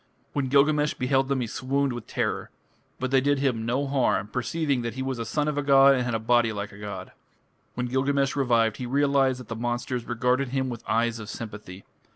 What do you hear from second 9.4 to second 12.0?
the monsters regarded him with eyes of sympathy.